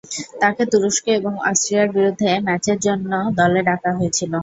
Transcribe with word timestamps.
তাকে 0.41 0.63
তুরস্ক 0.71 1.05
এবং 1.19 1.33
অস্ট্রিয়ার 1.49 1.87
বিরুদ্ধে 1.95 2.29
ম্যাচের 2.47 2.77
জন্য 2.85 3.09
দলে 3.39 3.61
ডাকা 3.67 3.89
হয়েছিল। 3.97 4.33